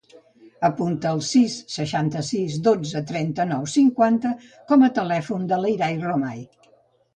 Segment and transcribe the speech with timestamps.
[0.69, 4.33] Apunta el sis, seixanta-sis, dotze, trenta-nou, cinquanta
[4.73, 6.45] com a telèfon de l'Irai Romay.